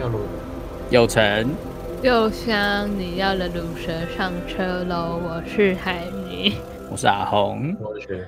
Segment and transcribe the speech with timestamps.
[0.00, 0.20] 要录。
[0.90, 1.54] 有成，
[2.02, 5.20] 又香，你要的卤蛇上车喽！
[5.22, 6.54] 我是海尼，
[6.90, 8.26] 我是阿红，我是。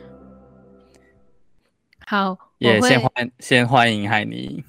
[2.06, 4.62] 好，也、yeah, 先欢先欢迎海尼，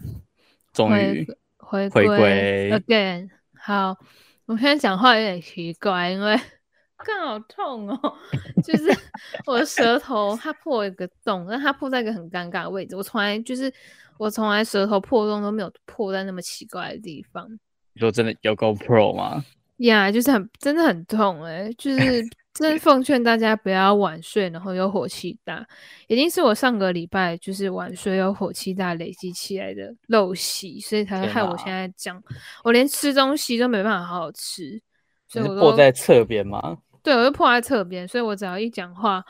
[0.72, 1.28] 终于
[1.58, 3.30] 回回归 again。
[3.54, 3.98] 好，
[4.46, 6.40] 我现在讲话有点奇怪，因为
[7.04, 8.14] 刚好痛哦，
[8.64, 8.98] 就是
[9.46, 12.96] 我的舌头它破一个洞，但它破在一个很尴尬的位置。
[12.96, 13.70] 我从来就是
[14.18, 17.48] 我从来舌头破洞都没有破在那么奇怪的地方。
[17.94, 19.44] 你说真的有够 pro 吗？
[19.78, 25.66] 呀，yeah, 就是很真的很痛哎、欸，就 是真的奉劝大家不要晚睡，然后又火气大，
[26.08, 32.24] 已经是我上个礼拜就是晚睡又火气大累积起来的陋习，所以才会害我现在这样
[32.64, 34.80] 我连吃东西都没办法好好吃，
[35.28, 36.78] 所以我破在侧边吗？
[37.02, 39.24] 对，我就破在侧边，所以我只要一讲话，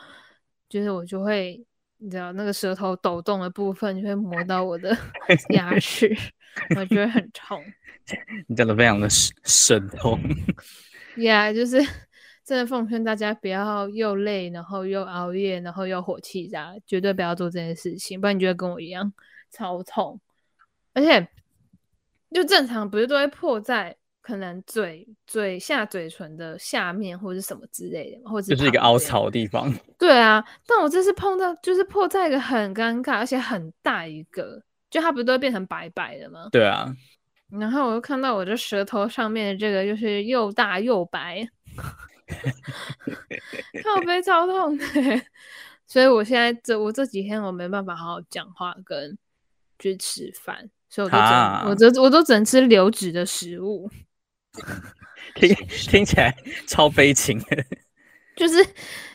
[0.68, 1.64] 就是我就会，
[2.04, 4.94] 你知道那个舌头抖动的部分就会磨到我的
[5.54, 6.14] 牙齿，
[6.76, 7.64] 我觉得很痛。
[8.46, 10.20] 你讲的非常的生痛。
[11.16, 11.78] 呀，yeah, 就是
[12.44, 19.10] 真的奉劝大家不要又累，然后又熬夜，然后又火气大，绝对不要做这件事情，不然你就会跟我一样
[19.50, 20.20] 超痛。
[20.92, 21.26] 而且，
[22.30, 29.70] 就正常不是都会破在可能嘴嘴下嘴唇的下面或者什么之类的，或者就是一个凹槽的地方。
[29.98, 36.48] 对啊，但我这次碰到就是破在一个很尴尬而且很大一个，就它不是都会变成白白的吗？
[36.50, 36.90] 对啊。
[37.50, 41.46] 然后我又看到我这舌头上面的这个，就是又大又白，
[43.84, 44.84] 靠背超痛的，
[45.86, 49.16] 所以我现在这我这几天我没办法好好讲话跟
[49.78, 53.88] 去吃饭，所以我就我都我都只能吃流质的食物，
[55.34, 56.34] 听听起来
[56.66, 57.64] 超悲情的，
[58.36, 58.56] 就是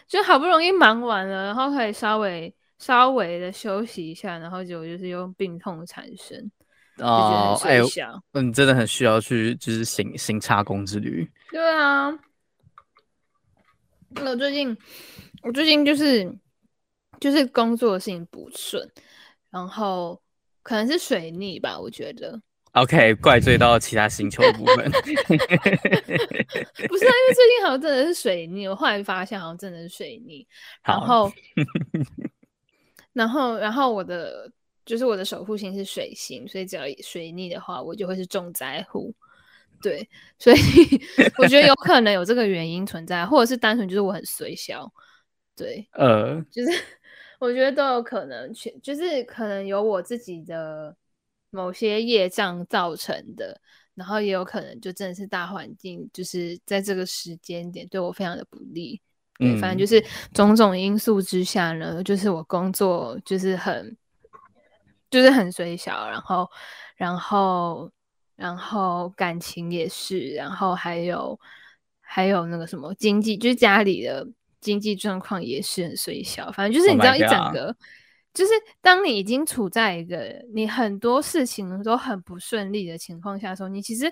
[0.07, 6.51] 就好不容易忙完了，然后可以稍微稍微的休息一下，然后结果就是用病痛产生。
[6.97, 7.79] 哦，哎，
[8.33, 11.25] 嗯，真的很需要去，就是行行差工之旅。
[11.49, 12.09] 对啊，
[14.15, 14.77] 我最近，
[15.43, 16.29] 我最近就是
[17.21, 18.85] 就是工作的事情不顺，
[19.49, 20.21] 然后
[20.61, 22.41] 可能是水逆吧，我觉得。
[22.73, 24.89] OK，怪罪到其他星球的部分。
[24.91, 25.05] 不是
[27.05, 30.45] 啊，因为最近好像真的是水逆，我后来发现好像真的是水逆，
[30.83, 31.31] 然后，
[33.13, 34.51] 然后，然后我的。
[34.85, 39.13] 就是我的守护星是水星，所以只要水逆的话，我就会是重灾户。
[39.83, 40.09] 对，
[40.39, 40.57] 所以
[41.37, 44.91] 我觉得有可能有这个原因存在，或者是单纯就是我很随小。
[45.55, 46.71] 对，呃，就是
[47.37, 50.95] 我觉得都有可能，全就是可能有我自己的
[51.49, 53.59] 某些业障造成的，
[53.95, 59.01] 然后也有可能就真的是大环境，就是在这个时间点对我非常的不利。
[59.37, 63.95] 对，嗯，反正就是种种因素之下呢，就是我工作就是很。
[65.11, 66.47] 就是很水小，然后，
[66.95, 67.91] 然后，
[68.35, 71.39] 然后感情也是，然后还有，
[71.99, 74.27] 还有那个什么经济，就是家里的
[74.61, 76.51] 经济状况也是很水小。
[76.51, 77.75] 反正就是你知道，一整个，Oh.
[78.33, 78.51] 就是
[78.81, 84.11] 当你已经处在一个你很多事情都很不顺利的情况下的时候，你其实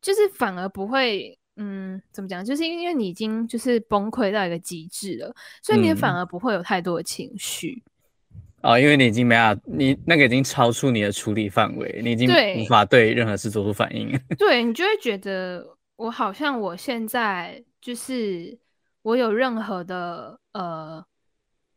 [0.00, 2.44] 就是反而不会，嗯，怎么讲？
[2.44, 7.82] 就是因为你已经就是崩溃到一个极致了，所以你反而不会有太多的情绪。
[7.84, 7.90] 嗯
[8.60, 14.10] 哦，因为你已经没法，你那个已经超出你的处理范围，你已经无法对任何事做出反应。
[14.36, 15.64] 对，对你就会觉得
[15.94, 18.58] 我好像我现在就是
[19.02, 21.04] 我有任何的呃，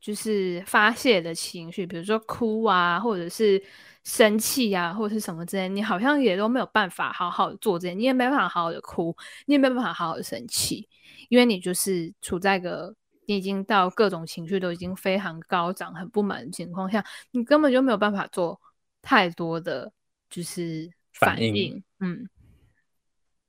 [0.01, 3.63] 就是发泄的情绪，比如说哭啊，或者是
[4.03, 10.89] 生气啊，或者是什么之类，你好像也都没有办法好好的做这些，你也没办法好好的哭，你也没办法好好的生气，
[11.29, 12.94] 因为你就是处在一个。
[13.28, 18.59] 你已经到各种情绪都已经非常高涨、很不满的情况下，你根本就没有办法做
[19.01, 19.94] 太多的
[20.29, 21.53] 就是反应。
[21.53, 21.83] 反应。
[22.00, 22.28] 嗯，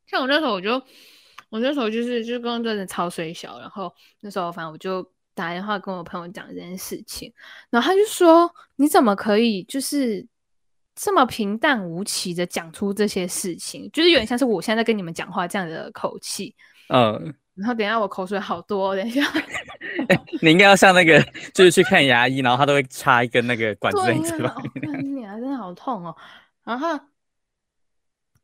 [0.07, 0.81] 像我那时候，我就
[1.49, 7.33] 我那时候就是就是刚刚真的超衰小，然后那时候反正我就打电话跟我朋友讲这件事情，
[7.71, 10.27] 然后他就说：“你怎么可以就是
[10.95, 13.91] 这么平淡无奇的讲出这些事情？
[13.93, 16.55] 就是有点像是我现在在跟你们讲话这样的口气。”
[16.93, 17.35] 嗯。
[17.55, 18.97] 然后等一下，我口水好多。
[18.97, 19.23] 等一下，
[20.41, 25.17] 你应该要像那个，就是去看牙医，然后他都会插一根那个管子在你嘴巴里面。
[25.17, 26.17] 你还真的好痛哦！
[26.65, 26.99] 然后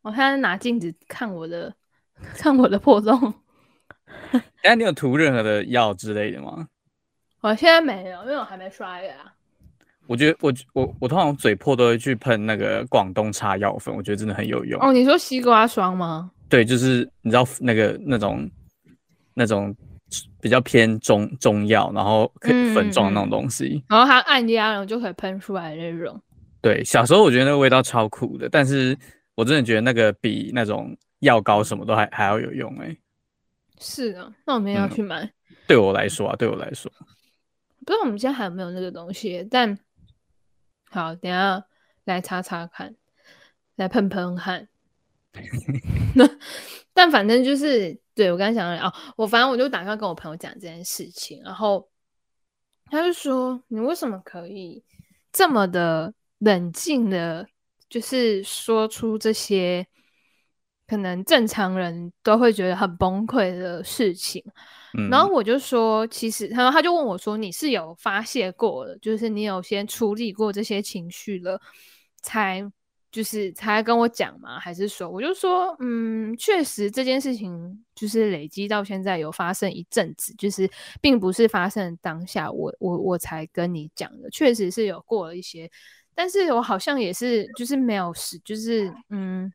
[0.02, 1.75] 我现在拿镜子看我的，
[2.37, 3.32] 看我的破洞。
[4.62, 6.69] 哎，你有涂任何的药之类的吗？
[7.40, 9.14] 我现在没有，因为我还没刷牙。
[10.06, 14.81] 我觉得我我我通常嘴破都会去喷那个广东茶药粉，我觉得真的很有用。
[14.82, 16.31] 哦，你说西瓜霜吗？
[16.49, 18.49] 对，就是你知道那个那种。
[19.40, 19.73] 那种
[20.40, 26.20] 比较偏中中药，然后可以粉状那种东西，嗯、然后它按压，然后就可以喷出来的那种。
[26.61, 28.99] 对，小时候我觉得那个味道超酷的，但是
[29.37, 32.99] 我真的觉得那个比那种药膏什么都还还要有用哎、欸。
[33.79, 35.23] 是啊，那我们要去买。
[35.23, 35.31] 嗯、
[35.69, 36.90] 对我来说啊，对我来说，
[37.88, 39.49] 不知道我们家还有没有那个东西。
[39.50, 39.79] 但
[40.90, 41.64] 好，等下
[42.05, 42.94] 来擦擦看，
[43.76, 44.69] 来喷喷汗。
[46.93, 51.88] 但反正就是，对，我刚才讲了哦，我反正我就打算跟我朋友讲这件事情，然后
[52.90, 54.85] 他就说：“你为什么可以
[55.32, 57.49] 这么的冷静的，
[57.88, 59.87] 就是说出这些
[60.88, 64.43] 可能正常人都会觉得很崩溃的事情？”
[64.99, 71.61] 嗯，然后我就说：“其实，然后他就问我说：‘你是有发泄过了，就是你有先处理过这些情绪了，
[72.23, 72.69] 才？’”
[73.11, 74.61] 就是才跟我讲吗？
[74.61, 80.70] 还是说，我就说，嗯，确实这件事情就是累积到现在有发生一阵子，就是
[81.00, 85.69] 并不是发生当下我我我才跟你讲的，确实是有过了一些，
[86.14, 89.50] 但是我好像也是就是没有时，就是嗯，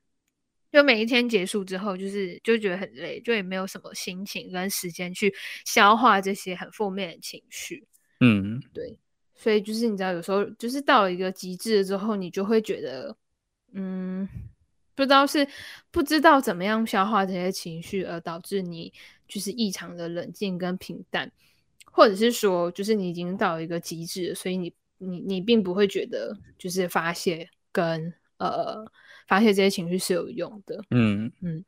[0.74, 5.34] 就每一天结束之后，就是就觉得很累，就也没有什么心情跟时间去
[5.66, 7.88] 消化这些很负面的情绪，
[8.20, 8.98] 嗯，对，
[9.36, 13.16] 所以就是你知道，有时候就是到了一个极致了之后，你就会觉得。
[13.76, 14.30] 嗯，
[14.94, 15.48] 不知道是
[15.90, 18.94] 不知道怎么样消化这些情绪，而导致你
[19.28, 21.32] 就是异常的冷静跟平淡，
[21.86, 28.14] 或者是说，就是你已经到了一个极致，所以你你你并不会觉得就是发泄跟
[28.50, 28.92] 呃
[29.28, 30.82] 发泄这些情绪是有用的。
[30.92, 31.64] 嗯嗯，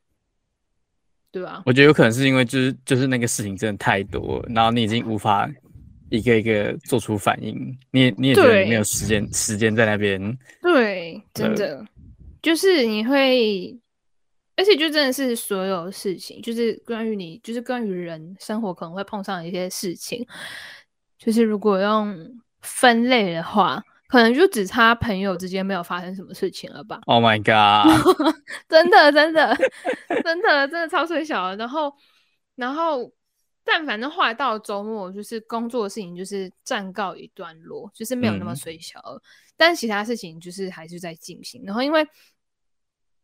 [1.31, 1.63] 对吧？
[1.65, 5.49] 我觉得有可能是因为就是就是那个事情真的太多，然后你已经无法
[6.09, 10.37] 一个一个做出反应，你也你也觉得你没有时间时间在那边。
[10.61, 11.85] 对，真的。
[12.41, 13.75] 就是你会，
[14.55, 20.23] 而且就真的是所有事情，就是关于你，就是关于人生活可能会碰上的一些事情，
[21.17, 27.91] 就是如果用分类的话，可能就只差朋友之间没有发生什么事情了吧？Oh my god！
[28.69, 29.55] 真的真的
[30.23, 31.55] 真的真的超衰小的。
[31.57, 31.93] 然后
[32.55, 33.11] 然后，
[33.63, 39.21] 但反正后来到了周末，就是工作的事情就是暂告一段落，就是没有那么衰小了，嗯，
[39.57, 41.63] 但其他事情就是还是在进行。
[41.65, 42.07] 然后因为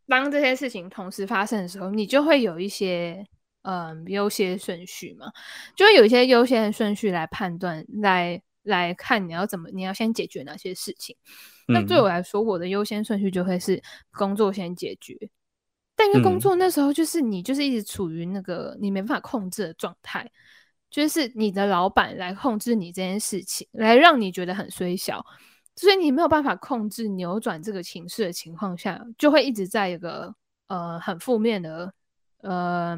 [0.08, 3.26] 当这些事情同时发生的时候，你就会有一些
[3.62, 5.28] 嗯优先顺序嘛，
[5.76, 11.16] 就会有一些优先顺序来判断，来来看你要怎么，你要先解决哪些事情。
[11.68, 13.82] 嗯、那对我来说，我的优先顺序就会是
[14.12, 15.18] 工作先解决。
[15.96, 20.32] 但因为工作那时候就是你就是一直处于那个你没办法控制的状态，
[20.90, 25.24] 就是你的老板来控制你这件事情，来让你觉得很衰小。
[25.76, 30.34] 所以你没有办法控制扭转这个情绪的情况下，就会一直在一个
[30.68, 31.94] 呃很负面的
[32.42, 32.96] 呃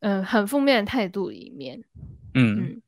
[0.00, 1.82] 嗯、呃、很负面的态度里面，
[2.34, 2.82] 嗯嗯，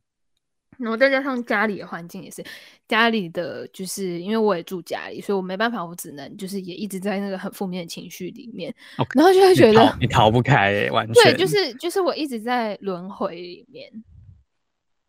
[0.81, 2.43] 然后再加上家里的环境也是，
[2.89, 13.91] 家里的就是因为我也住家里，所以我没办法，我只能就是也一直在那个很负面的情绪里面，okay, 然后就会觉得你逃，不开、欸，完全对，就是就是我一直在轮回里面。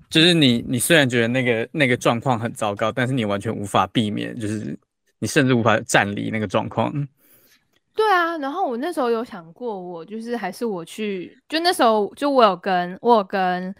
[0.10, 4.78] 就是你，你虽然觉得那个那个状况很糟糕，但是你完全无法避免，就是
[5.20, 6.92] 你甚至无法站离那个状况。
[7.96, 13.74] 对啊，然后我那时候有想过，我就是还是我去，就那时候就我有跟我有跟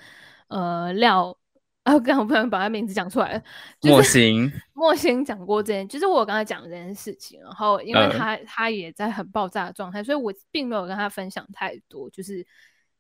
[0.48, 1.36] 呃廖，
[1.84, 3.44] 啊，刚我不能把他名字讲出来，
[3.82, 12.46] 莫心 莫心讲过这件，就是我刚才讲这件事情，然后因为他、呃、他也在很爆炸的状态，所以我并没有跟他分享太多，就是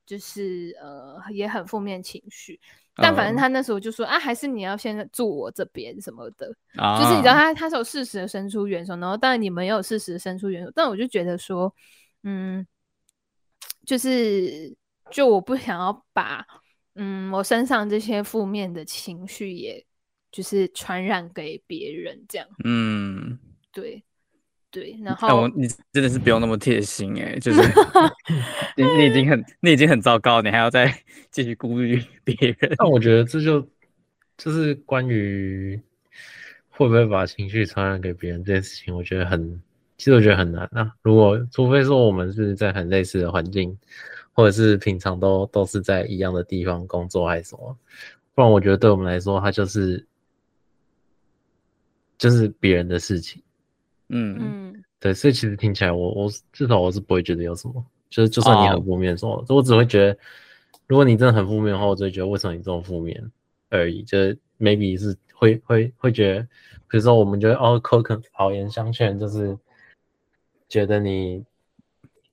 [0.06, 2.60] 就是呃也很负面情绪。
[2.96, 4.16] 但反正他那时候就说、oh.
[4.16, 7.00] 啊，还是你要先住我这边什么的，oh.
[7.00, 11.74] 就是你知道他他是有适时的伸出援手，然后当然你们也有适时的伸出援手，但我就觉得说，
[12.24, 12.68] 嗯，
[13.86, 14.76] 就是
[15.10, 16.46] 就我不想要把
[16.96, 19.86] 嗯我身上这些负面的情绪，也
[20.32, 23.40] 就是传染给别人这样，嗯，
[23.72, 24.04] 对。
[24.74, 27.62] 对，然后我你真的是不用那么贴心哎、欸，就是
[28.78, 30.88] 你你已经很你已经很糟糕，你还要再
[31.30, 32.74] 继续顾虑 别人。
[32.78, 33.68] 那我觉得这就
[34.38, 35.78] 就是关于
[36.70, 39.62] 会不会把情绪传染给别人这件事情，我觉得很
[40.02, 40.92] 其实我觉得很难啊。
[41.04, 43.78] 如果除非说我们是在很类似的环境，
[44.34, 47.78] 或者是平常都都是在一样的地方工作还是什么，
[48.34, 50.04] 不然我觉得对我们来说，它就是
[52.18, 53.44] 就是别人的事情。
[54.10, 60.18] 嗯嗯，对，所以其实听起来我，我我至少我是不会觉得有什么，就是就算你很负面说，说、oh.，我只会觉得，
[60.88, 63.24] 如果你真的很负面的话，我只会觉得为什么你这么负面
[63.70, 66.42] 而已，就是 maybe 是会会会觉得，
[66.90, 69.56] 比如说我们觉得哦，口肯好言相劝，就是
[70.72, 71.44] 觉得你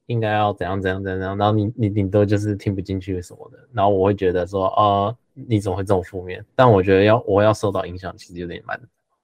[0.06, 6.44] 应该要怎样怎样怎样，然后你你顶多就是听不进去什么的，然后我会觉得说，哦，你怎么会这么负面？
[6.54, 8.80] 但我觉得要我要受到影响，其实有点蛮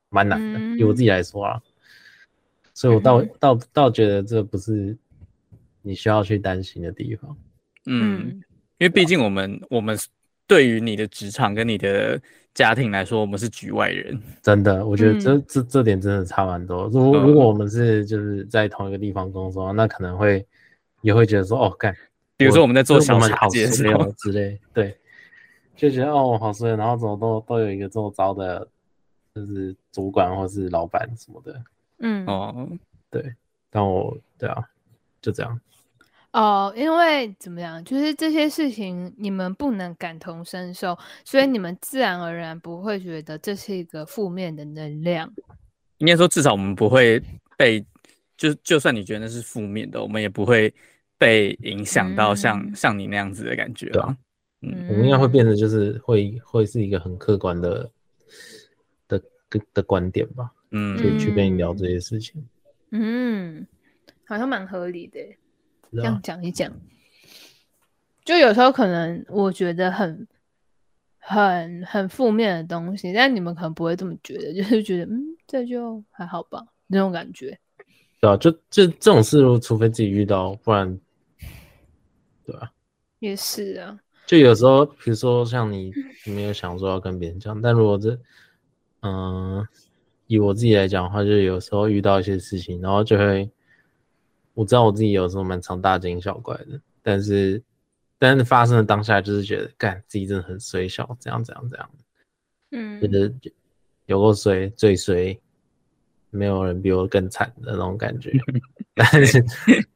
[0.08, 1.62] 蛮难的，以、嗯、我自己来说啊。
[2.74, 4.96] 所以我倒倒倒觉得这不是
[5.80, 7.36] 你需要去担心的地方。
[7.86, 8.42] 嗯，
[8.78, 9.96] 因为毕竟我们我们
[10.46, 12.20] 对于你的职场跟你的
[12.52, 14.20] 家庭来说，我们是局外人。
[14.42, 16.88] 真的，我觉得这、嗯、这这点真的差蛮多。
[16.88, 20.46] 如果如果我们是就是在同一个地方工作，那可能会
[21.00, 21.96] 也会觉得说，哦，干，
[22.36, 23.82] 比如说我们在做小茶姐 之
[24.32, 24.96] 类，对，
[25.74, 28.68] 就觉得哦，好衰，然后怎么都都有一个这么糟的，
[29.34, 31.60] 就是主管或是老板什么的。
[31.98, 32.68] 嗯哦，
[33.10, 33.34] 对，
[33.70, 34.62] 但我对啊，
[35.22, 35.60] 就这样。
[36.34, 45.32] 哦，因为怎么样，就是这些事情你们不能感同身受，所以你们自然而然不会觉得这是一个负面的能量。
[45.98, 47.22] 应该说，至少我们不会
[47.56, 47.86] 被，
[48.36, 50.74] 就就算你觉得那是负面的，我们也不会
[51.16, 53.86] 被影响到像、嗯、像你那样子的感觉。
[53.90, 54.16] 对啊，
[54.62, 57.88] 嗯，我们应该会变得就是会会是一个很客观的
[59.06, 60.50] 的的的观点吧。
[60.72, 62.44] 嗯，可以去跟你聊这些事情。
[62.90, 63.64] 嗯，
[64.26, 65.20] 好像蛮合理的。
[65.94, 66.72] 这样讲一讲，
[68.24, 70.26] 就有时候可能我觉得很、
[71.18, 77.58] 很、很负面的东西，但你们可能不会这么觉得， 就是觉得嗯，这就还好吧，那种感觉。
[78.20, 80.98] 对啊，就就这种事，除非自己遇到，不然，
[82.44, 82.70] 对啊，
[83.18, 83.98] 也是啊。
[84.26, 85.92] 就有时候，比如说像你，
[86.24, 88.18] 你没有想说要跟别人讲，但如果这，
[89.02, 89.66] 嗯，
[90.26, 93.50] 以我自己来讲的话，就有时候遇到一些事情，然后就会。
[94.54, 97.60] 我知道我自己有时候蛮常大惊小怪的，但是，
[98.18, 101.90] 但是发生的当下就是觉得，干自己真的很衰小，这样这样这样，
[102.70, 103.32] 嗯，觉得
[104.06, 105.36] 有够衰，最衰，
[106.30, 108.32] 没有人比我更惨的那种感觉。
[108.94, 109.44] 但是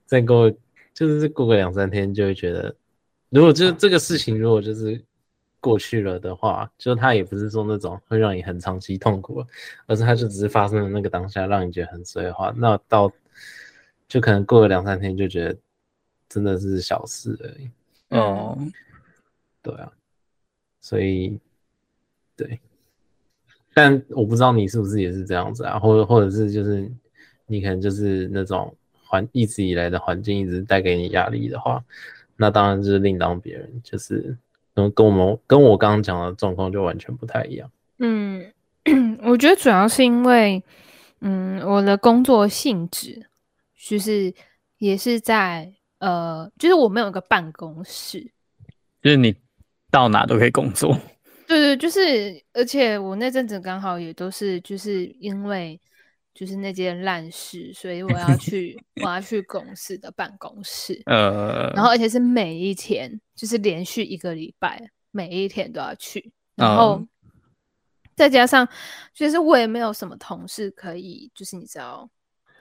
[0.05, 0.53] 再过，
[0.93, 2.75] 就是过个两三天，就会觉得，
[3.29, 5.01] 如果就这个事情，如果就是
[5.61, 9.45] 过去了的话，就它也不是说那种会让你很长期痛苦，
[9.87, 13.09] 而是它就只是发生的那个当下，让你觉得很衰的话，那到。
[14.09, 15.57] 就可能过了两三天就觉得
[16.29, 17.71] 真的是小事而已。
[18.09, 18.73] 哦、嗯，
[19.63, 19.93] 对啊，
[20.81, 21.39] 所以
[22.35, 22.59] 对，
[23.75, 26.91] 但我不知道你是不是也是这样子啊，或者或者是就是
[27.47, 28.75] 你可能就是那种
[29.05, 31.85] 环一直以来的环境一直带给你压力的话，
[32.37, 34.35] 那当然就是另当别人，就是
[34.75, 37.71] 跟跟我们跟我刚刚讲的状况就完全不太一样。
[37.99, 38.51] 嗯，
[39.23, 40.63] 我觉得主要是因为
[41.21, 43.28] 嗯我的工作性质。
[43.89, 44.31] 就是
[44.77, 48.21] 也是在呃，就是我们有一个办公室，
[49.01, 49.35] 就是你
[49.91, 50.95] 到哪都可以工作。
[51.49, 55.81] 对对，就是而且我那阵子刚好也都是就是因为
[56.35, 67.03] 就是那件烂事，所以我要去 我要去公司的办公室，呃，然后而且是每一天，就是连续一个礼拜，每一天都要去，然后
[68.15, 68.69] 再加上
[69.15, 72.11] 就是我也没有什么同事可以，就是你知道。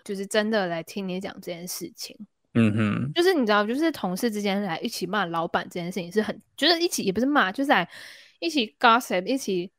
[0.08, 2.18] 就是真的来听你讲这件事情，
[2.54, 7.86] 嗯哼，就是你知道，就是同事之间来一起骂老板这件事情是很，就是一起也不是骂，就是来
[8.40, 9.70] 一起 gossip，一起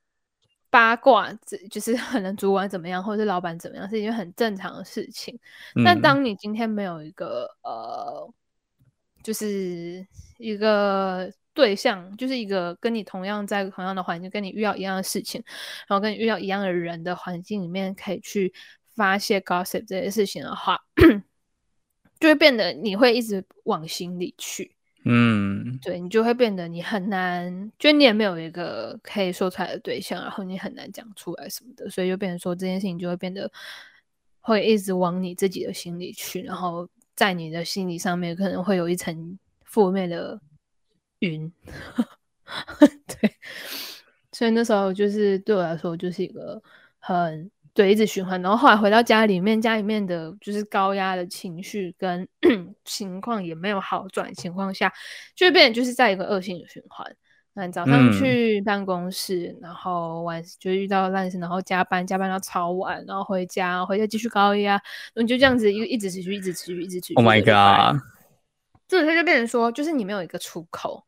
[0.68, 1.32] 八卦，
[1.70, 5.40] 就是可能主管怎么样，或者是老板怎么样，是一件很正常的事情。
[5.82, 8.30] 但、嗯、当你今天没有一个呃，
[9.22, 10.06] 就是
[10.36, 15.42] 一个对象，就是一个跟你同样在同样的环境，跟你遇到一样的事情，
[15.86, 18.52] 然后跟你遇到一样的人的环境里面，可以去。
[18.98, 20.76] 发泄 gossip 这些事情的话，
[22.18, 24.74] 就会变得你会一直往心里去，
[25.04, 33.48] 嗯，对，你就会变得你很难，就你也没有一个可以说出来的对象，然后你很难讲出来什么的，所以就变成说这件事情就会变得
[34.40, 40.40] 会一直往你自己的心里去，然后在你的心理上面可能会有一层负面的
[41.20, 41.52] 云，
[43.06, 43.32] 对，
[44.32, 46.60] 所以那时候就是对我来说就是一个
[46.98, 47.48] 很。
[47.78, 52.26] 对，一直循环，然后后来回到家里面，家里面的就是高压的情绪跟
[52.84, 54.92] 情况也没有好转情况下，
[55.36, 57.06] 就会变成就是在一个恶性的循环。
[57.52, 64.82] 那你早上去办公室，嗯、然后晚就遇到烂事，然后加班加班到超晚，然后回家回家继续高压，
[65.14, 67.14] 你就这样子一一直持续，一直持续，一直持续。
[67.14, 68.02] Oh my god！
[68.88, 71.04] 这他就变成说，就是你没有一个出口，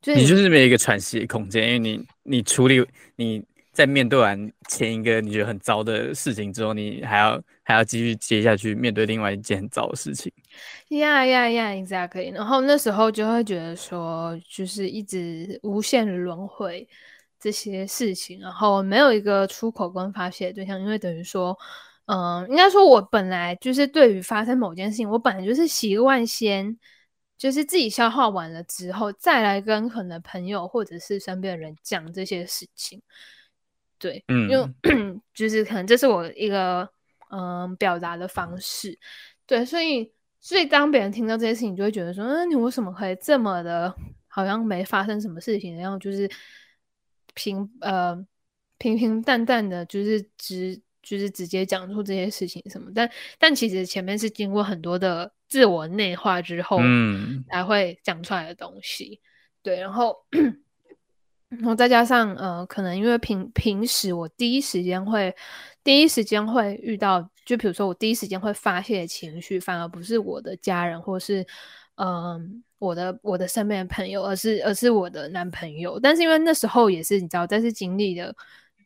[0.00, 2.86] 就是你，你就是没有一个喘息的空间，因为你你处理
[3.16, 3.44] 你。
[3.78, 10.32] 在面对完前一个你觉得很糟的事情之后，你还要还要继续接下去面对另外一件很糟的事情。
[10.88, 12.34] 呀呀呀，exactly。
[12.34, 16.88] 然后那时候就会觉得说，就是一直无限轮回
[17.38, 21.56] 这些事情，然后没有一个出口跟发泄的对象，因为等于说，
[22.06, 26.76] 嗯，应该说我本来就是对于发生某件事情，我本来就是习惯先
[27.36, 33.00] 就是自己消化完了之后，再来跟可能朋友或者是身边的人讲这些事情。
[33.98, 34.66] 对，嗯，因为
[35.34, 36.88] 就是可能这是我一个
[37.30, 38.98] 嗯表达的方式。
[39.46, 43.94] 对，所以所以当别人听到这些事情，就会觉得说，嗯，你为什么可以这么的，
[44.28, 46.30] 好像没发生什么事情，然后就是
[47.34, 48.16] 平呃
[48.78, 59.20] 平平淡淡的，就是直就是直接讲出这些事情什么，但但其实前面是经过很多的自我内化之后，嗯，才会讲出来的东西。
[59.62, 60.16] 对，然后。
[61.48, 65.34] 然后再加上，呃，可能因为平平时我第一时间会
[65.82, 71.40] 第一时间会遇到，就比如说我第一时间会发泄情绪，反而不是我的家人或是，
[71.96, 72.40] 嗯、呃，
[72.78, 75.98] 我的我的身边的朋友，而是而是我的男朋友。
[75.98, 78.34] 但是因为那时候也是你知道，但是经历的，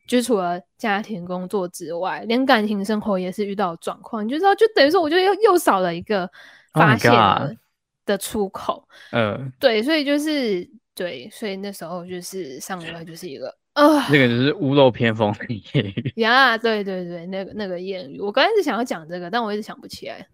[0.07, 6.31] 就除了家庭工作之外，连感情生活也是遇到状况，你就知道，就等于说，我就又又少了一个
[6.71, 7.57] 发泄的、oh、
[8.05, 8.87] 的出口。
[9.11, 9.51] 嗯，uh.
[9.59, 10.65] 对，所以就是。
[10.95, 20.27] 对，所以那时候就是上礼拜就是一个啊，那个就是屋漏偏逢连夜雨呀，对对对，那个那个谚语，我刚开始想要讲这个，但我一直想不起来。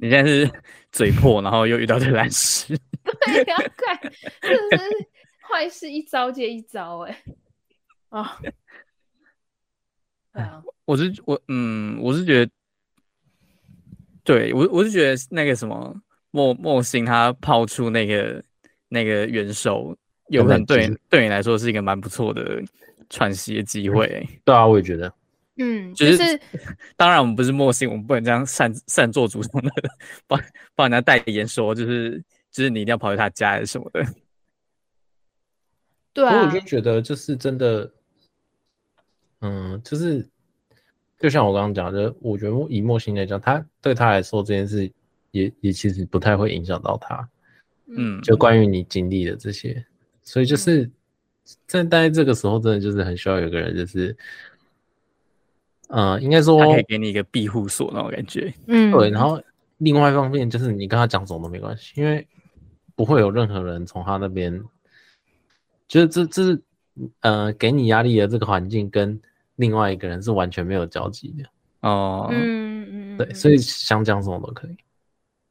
[0.00, 0.48] 你现在是
[0.92, 4.84] 嘴破，然后又遇到这烂事， 对呀，快，真的是
[5.40, 7.22] 坏事一招接一招哎，
[8.10, 8.52] 啊，对
[10.40, 12.52] 啊，我是我嗯，我是觉得，
[14.22, 18.40] 对我我是觉得那个什么莫莫星他抛出那个。
[18.90, 19.96] 那个元首
[20.28, 22.62] 有可能对对你来说是一个蛮不错的
[23.08, 24.28] 喘息的机会。
[24.44, 25.10] 对啊，我也觉得。
[25.56, 26.40] 嗯，就是，就是、
[26.96, 29.70] 当然我们不是默信，我们不能这样擅擅作主张的
[30.26, 30.40] 帮
[30.74, 34.02] 帮人家代言说，就是就是你一定要跑去他家还是什么的。
[36.12, 36.46] 对啊。
[36.46, 37.92] 我就觉得就是真的，
[39.40, 40.26] 嗯，就是
[41.18, 44.90] 就像我刚刚讲的，我觉得以默信来讲，他对他来说这件事
[45.32, 47.28] 也也其实不太会影响到他。
[47.96, 49.84] 嗯，就关于你经历的这些，
[50.22, 50.88] 所以就是
[51.66, 54.16] 在大概这个时候，真的就是很需要有个人，就是，
[55.88, 58.54] 呃，应该说他可以给你一个庇护所那种感觉。
[58.66, 59.10] 嗯，对。
[59.10, 59.42] 然后
[59.78, 62.26] 另外一方面，就是你跟他讲什么都没关系，因为
[62.94, 64.62] 不会有任何人从他那边，
[65.88, 66.62] 就是这这是
[67.20, 69.20] 呃给你压力的这个环境，跟
[69.56, 71.50] 另外一个人是完全没有交集的。
[71.80, 74.76] 哦，嗯嗯，对，所以想讲什么都可以。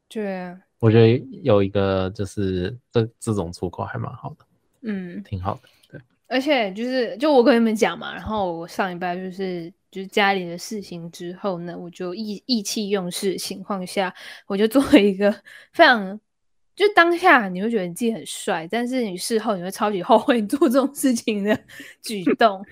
[0.08, 0.58] 对啊。
[0.80, 4.46] 我觉得有一个就是这这种出口还蛮好的，
[4.84, 6.02] 嗯，挺好的，对。
[6.28, 14.14] 而且就是就我跟你们讲嘛，然后我上礼拜就是就是家里的事情之后呢，我就意意气用事的情况下，
[14.48, 15.30] 我就做了一个
[15.74, 16.18] 非常
[16.78, 21.60] 就当下你会觉得你自己很帅，但是你事后你会超级后悔做这种事情的
[22.02, 22.66] 举 动，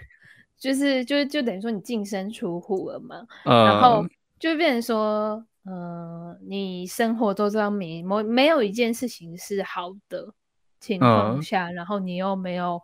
[0.58, 4.08] 就是就就等于说你净身出户了嘛，嗯、然后
[4.40, 5.46] 就变成说。
[5.70, 10.34] 嗯、呃，你生活都这样没没没有一件事情是好的
[10.80, 12.82] 情况下，嗯、然后你又没有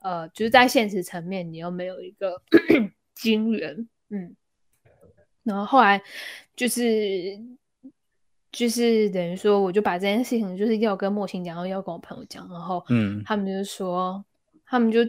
[0.00, 2.42] 呃，就是在现实层面你又没有一个
[3.16, 4.36] 金源，嗯，
[5.42, 6.02] 然后后来
[6.54, 6.84] 就是
[8.52, 14.22] 就是等于说，我就把这件事情就是要跟莫心讲，然后要跟我朋友讲，然后嗯，他们就说，
[14.66, 15.02] 他们就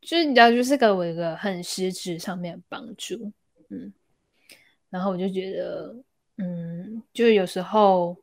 [0.00, 3.30] 就是你知道，就是给我一个很实质上面的帮助，
[3.68, 3.92] 嗯，
[4.88, 5.94] 然后我就觉得。
[6.36, 8.16] 嗯，就有时候，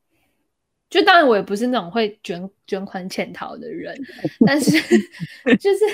[0.89, 3.97] 就当然我也不是那种会卷卷款潜逃的人，
[4.45, 4.71] 但是
[5.57, 5.85] 就是，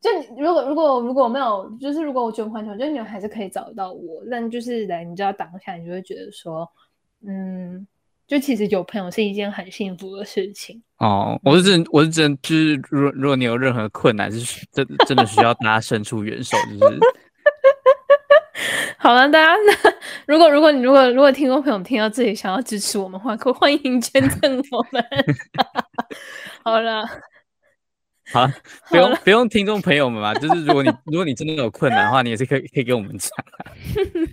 [0.00, 4.22] 就如果如果如果我没有，就是如果我卷款潜逃，就你们还是可以找到我。
[4.30, 6.66] 但就是来，你知道当下，你就会觉得说，
[7.26, 7.86] 嗯，
[8.26, 10.82] 就其实有朋友是一件很幸福的事情。
[10.96, 16.98] 哦，我是真，我是真，就是如如果你有任何困难，是真真的需要大家伸出援手，就是。
[19.04, 19.92] 好了，大家那
[20.26, 25.04] 如果如果你如果如果听众朋友听到这里想要支持我们的话，可欢迎捐赠我们。
[26.64, 27.06] 好了，
[28.32, 28.48] 好，
[28.88, 33.30] 不用不用听众朋友们嘛，就是如果你 如果你真的有困难的话，你也是可以可以跟我们讲。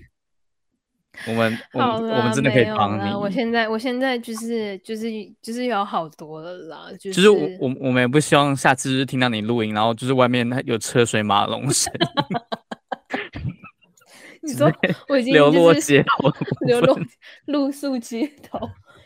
[1.27, 3.13] 我们我们我们真的可以帮你。
[3.13, 5.09] 我现在我现在就是就是
[5.41, 11.91] 就是有好多了啦，就是、就是我我我们也不希望下次就是听到你录音，然后就是外面有车水马龙声。
[14.43, 14.71] 你说
[15.07, 16.31] 我已经流落街头，
[16.65, 16.99] 流落
[17.45, 18.59] 露宿街头，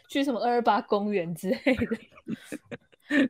[0.07, 3.29] 去什么二二八公园之类的。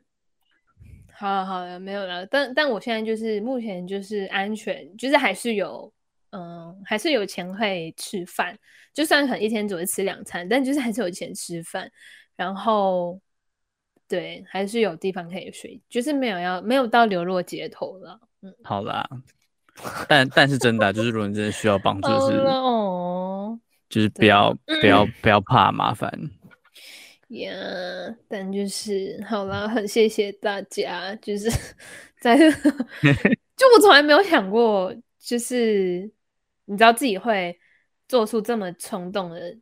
[1.18, 2.24] 好了好了，没有了。
[2.26, 5.92] 但但我现在就是目前就是安全，就是还是有
[6.30, 8.56] 嗯，还是有钱可以吃饭。
[8.92, 11.90] 就算可能一天只会吃两餐，但就是还是有钱吃饭。
[12.36, 13.20] 然后
[14.06, 18.20] 对，还是有地方可以睡，就是没有要没有到流落街头了。
[18.42, 19.08] 嗯，好啦。
[20.08, 23.58] 但但是真的、啊，就是如果你真的需要帮助，就是哦，
[23.88, 26.10] 就是不要不要不要怕麻烦。
[27.28, 31.50] 呀，yeah, 但就是好了，很谢谢大家，就是
[32.20, 32.36] 在，
[33.56, 36.10] 就我从来没有想过，就是
[36.66, 37.58] 你知道自己会
[38.06, 39.56] 做出这么冲动的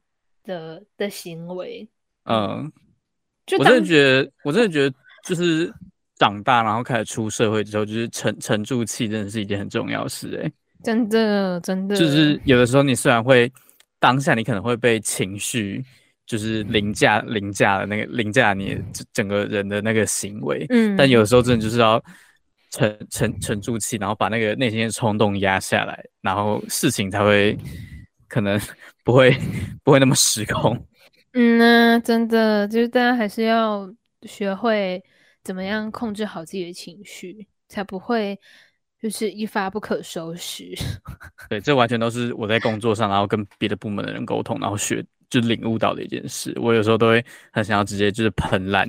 [0.44, 1.88] 的的行为。
[2.24, 2.70] 嗯，
[3.46, 5.72] 就我真的觉得，我真的觉得，就是
[6.16, 10.40] 长大然后开始出社会之后，就是沉沉住气，真的是一件很重要的事。
[10.42, 10.50] 哎，
[10.82, 13.52] 真的真的，就是有的时候你虽然会
[13.98, 15.84] 当下你可能会被情绪
[16.26, 18.78] 就是凌驾凌驾的那个凌驾你
[19.12, 22.02] 整个人的那个行为，嗯，但有的时候真的就是要。
[22.70, 27.56] 沉沉沉住气，然后把那个内心的冲动压下来，然后事情才会
[28.26, 28.60] 可能
[29.04, 29.32] 不会
[29.84, 30.76] 不会那么失控。
[31.34, 33.88] 嗯呢、啊，真的就是大家还是要
[34.22, 35.00] 学会
[35.44, 38.36] 怎么样控制好自己的情绪，才不会
[39.00, 40.72] 就是一发不可收拾。
[41.48, 46.52] 对，这完全都是我在工作上，然后跟别的部门的人沟通，然后学就领悟到的一件事。
[46.60, 48.88] 我有时候都会很想要直接就是喷烂。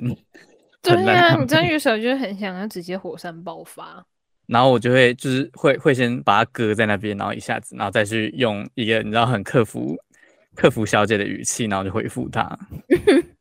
[0.80, 4.02] 对呀、啊，你这样有时候就很想要直接火山爆发，
[4.46, 9.96] 然后我就会就是会会先把它搁在那边，然后一下子，然后再去用一个你知道很克服
[10.54, 12.56] 克服小姐的语气，然后就回复他。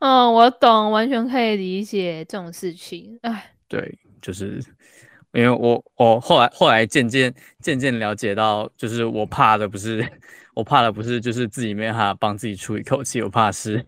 [0.00, 3.18] 嗯， 我懂，完全可以理解这种事情。
[3.22, 4.62] 哎，对，就是
[5.32, 10.06] 因为我我后来后来渐渐渐渐了解到，就是我怕的不是
[10.54, 13.84] 我怕的不是就是自己没办法帮自己出一口气，我怕是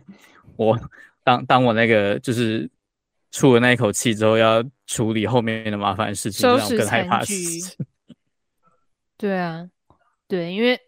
[0.56, 0.78] 我。
[1.24, 2.66] 当当我那个就是
[3.32, 7.20] 出了那一口气之后，要处理后面的麻烦事情，收拾更害怕。
[9.18, 9.68] 对啊，
[10.26, 10.80] 对，因为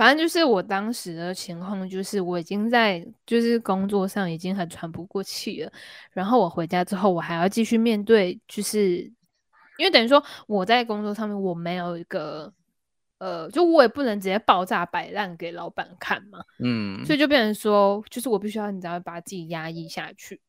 [0.00, 5.70] 反正就是我当时的情况，就是我已经在就是工作上已经很喘不过气了，
[6.12, 9.00] 然后我回家之后，我还要继续面对，就是
[9.76, 12.50] 因为等于说我在工作上面我没有一个。
[13.18, 20.40] 呃，就我也不能直接爆炸摆烂给老板看嘛，嗯，所以就变成说，就是我必须要你知道把自己压抑下去，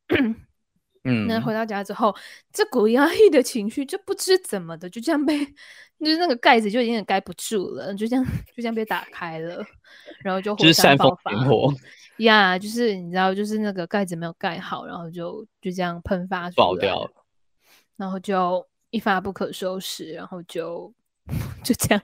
[1.04, 2.14] 嗯，那回到家之后，
[2.52, 5.44] 这股压抑的情绪就不知怎么的就这样被，
[5.98, 9.64] 就是那个盖子就已经盖不住了，就这样就这样被打开了，
[10.22, 11.32] 然后就火山爆发，
[12.18, 17.10] 呀，就是你知道，就是那个盖子没有盖好，然后就就这样喷发出来爆掉了，
[17.96, 20.92] 然后就一发不可收拾，然后就
[21.64, 22.02] 就这样。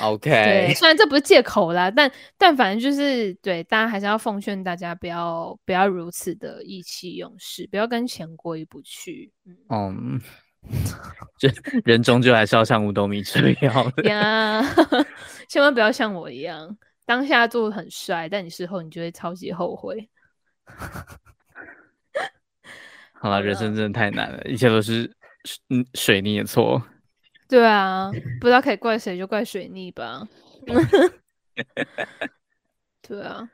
[0.00, 9.32] OK，对，虽然这不是借口啦，但但反正就是对大家还是要奉劝大家不要不要如此的意气用事，不要跟钱过意不去。
[9.68, 10.20] 嗯，
[11.38, 14.62] 这、 um, 人终究还是要像五斗米折腰的呀，
[15.48, 20.08] 千万不要像我一样，当下做的很帅，但你事后你就会超级后悔。
[23.12, 25.10] 好了，人生真的太难了，一切都是
[25.68, 26.82] 嗯水逆的错。
[27.52, 28.10] 对啊，
[28.40, 30.26] 不知道可以怪谁就怪水逆吧。
[33.06, 33.50] 对啊，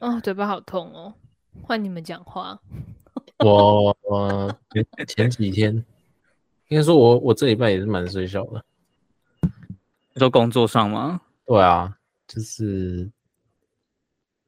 [0.00, 1.14] 哦，嘴巴好痛哦，
[1.62, 2.60] 换你们讲话。
[3.38, 4.54] 我我
[5.08, 5.74] 前几天
[6.68, 8.62] 应该说我我这礼拜也是蛮睡小的。
[10.12, 11.22] 你说工作上吗？
[11.46, 11.96] 对啊，
[12.28, 13.10] 就是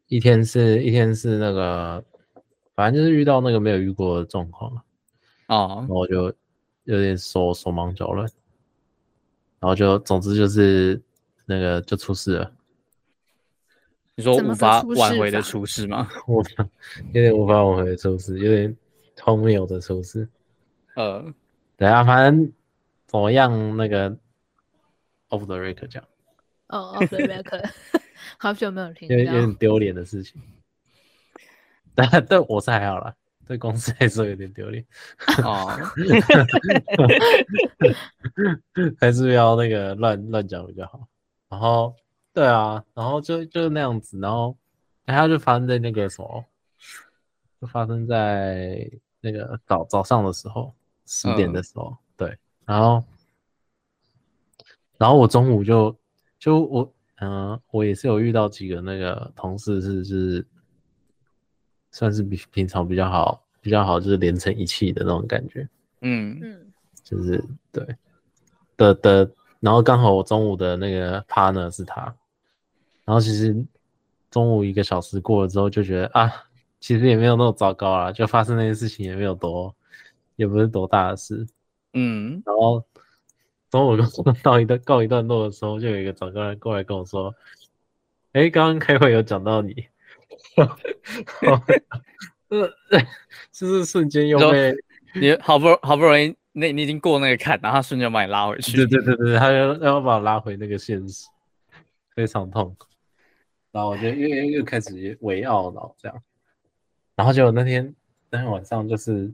[0.09, 2.05] 一天是一天是那个，
[2.75, 4.71] 反正就是遇到那个没有遇过的状况
[5.47, 6.31] 哦，然后我就。
[6.87, 8.29] 有点手手忙脚乱，
[9.61, 11.01] 然后就总之就是
[11.45, 12.53] 那个就出事了。
[14.15, 16.09] 你说无法挽回的出事吗？
[16.27, 16.43] 我
[17.13, 18.75] 有点无法挽回的出事，有点
[19.21, 20.27] 荒谬的出事。
[20.95, 21.23] 呃，
[21.77, 22.51] 对啊，反正
[23.07, 24.11] 怎么样那个
[25.29, 26.03] off the record 讲。
[26.69, 27.71] 哦，off the record，
[28.39, 29.15] 好久没有听到。
[29.15, 30.41] 有有点丢脸的事情，
[31.95, 33.15] 但但我是还好啦。
[33.47, 34.85] 对公司来说有点丢脸
[35.45, 35.69] 哦，
[38.99, 41.07] 还是不要那个乱乱讲比较好。
[41.49, 41.95] 然后，
[42.35, 44.57] 对啊，然后就就那样子，然后，
[45.05, 46.45] 然后就发生在那个什么，
[47.61, 50.75] 就发生在那个早早上的时候，
[51.07, 52.37] 十点的时候，嗯、对。
[52.65, 53.05] 然后，
[54.99, 55.97] 然后我中午就
[56.39, 60.45] 就我嗯、呃，我也是有遇到几个那个同事是是。
[61.97, 65.67] 算是比平常比较好，比较好，就是连成一气的那种感觉。
[66.03, 67.83] 嗯嗯，就是对
[68.77, 69.31] 的的，
[69.61, 72.03] 然后刚好我中午的那个 partner 是他，
[73.07, 73.57] 然后其实
[74.31, 76.31] 中午一个小时过了之后，就觉得啊，
[76.81, 79.75] 其实也没有那么糟糕啊，就发生那些事情也没有多，
[80.37, 81.47] 也不是多大的事。
[81.95, 82.85] 嗯，然后
[83.71, 83.97] 中午
[84.43, 87.35] 到一段告一段落的时候，就有一个长官过来跟我说
[88.33, 89.87] ：“哎，刚刚开会有讲到你。”
[92.49, 92.73] 呃，
[93.53, 94.75] 就是瞬间又被
[95.15, 98.77] 你好不好不容易，那你已经过那个坎，然后他瞬间把你拉回去。
[98.77, 101.29] 对对对对，他要要把我拉回那个现实，
[102.15, 102.87] 非常痛苦。
[103.73, 106.23] 然后我就又又又开始为懊恼这样。
[107.15, 107.95] 然后就那天
[108.31, 109.33] 那天晚上就是，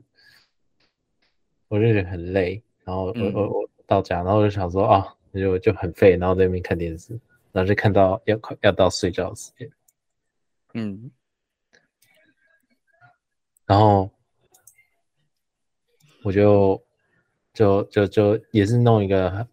[1.67, 2.61] 我就觉得很累。
[2.83, 7.17] 然后我我我到家，然后我就想说啊，就就很废，然后在那边看电视，
[7.51, 9.69] 然后就看到要快要到睡觉的时间，
[10.73, 11.11] 嗯，
[13.65, 14.09] 然后
[16.23, 16.83] 我就
[17.53, 19.47] 就就就也是弄一个，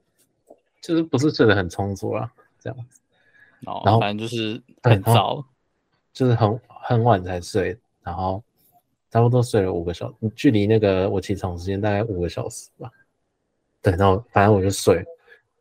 [0.83, 3.01] 就是不是睡得很充足啊，这样子，
[3.67, 5.45] 哦，然后反正就是很早，
[6.13, 8.43] 就是很很晚才睡，然后
[9.11, 12.91] 差不多睡了五个小时，距离那个我起床时间大概五个小时吧。
[13.83, 15.05] 对，然后反正我就睡，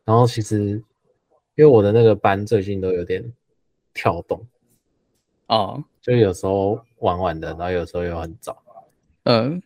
[0.04, 0.82] 然后其实
[1.54, 3.32] 因为我的那个班最近都有点
[3.92, 4.46] 跳动，
[5.50, 8.62] 哦，就有时候晚晚的，然后有时候又很早，
[9.24, 9.60] 嗯，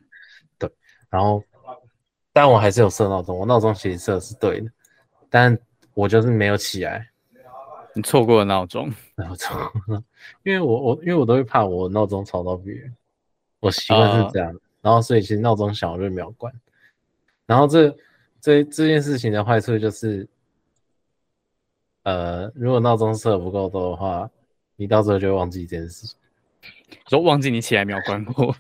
[0.59, 0.71] 对，
[1.09, 1.43] 然后
[2.33, 4.71] 但我还是有设闹钟，我闹钟其实设是对的，
[5.31, 5.57] 但
[5.93, 7.09] 我就是没有起来，
[7.95, 9.57] 你错过了闹钟，闹钟，
[10.43, 12.97] 因为我我因为我都会怕我闹钟吵到别人，
[13.61, 16.53] 我习惯是这样，哦、然后所以其实闹钟响我就秒关，
[17.47, 17.97] 然后这。
[18.41, 20.29] 这这件事情的坏处就是，
[22.03, 24.31] 呃，如果闹钟设不够多的话，
[24.77, 26.17] 你到时候就会忘记这件事情，
[27.09, 28.55] 说忘记你起来秒关过，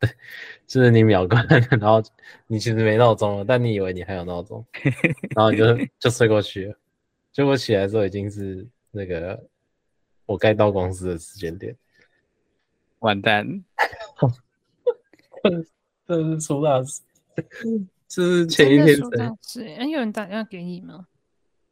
[0.00, 0.10] 对，
[0.66, 2.02] 就是你秒关，然后
[2.46, 4.64] 你其实没闹钟了，但你以为你还有闹钟，
[5.34, 6.76] 然后你就就睡过去了，
[7.32, 9.42] 结果起来的时候已经是那个
[10.26, 11.76] 我该到公司的时间点，
[13.00, 13.64] 完蛋，
[16.06, 17.00] 这是出大事。
[18.06, 18.88] 这是前一天
[19.42, 21.06] 是，哎，有人打电话给你吗？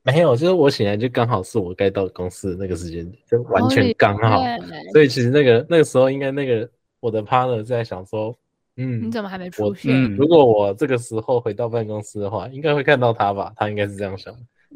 [0.02, 4.40] 没有，就是我醒来就刚好是我该到公司的那个时间点，就完全刚好。
[4.40, 4.60] Oh.
[4.92, 6.68] 所以其实那个那个时候应该那个
[7.00, 8.36] 我的 partner 在想说，
[8.76, 9.92] 嗯，你怎么还没出现？
[9.92, 13.52] 嗯，如果我这个时候回到办公室的话，应该会看到他吧？
[13.56, 14.34] 他应该是这样想。